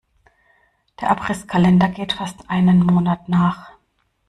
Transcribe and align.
Der 0.99 1.11
Abrisskalender 1.11 1.87
geht 1.87 2.13
fast 2.13 2.49
einen 2.49 2.83
Monat 2.83 3.29
nach. 3.29 3.69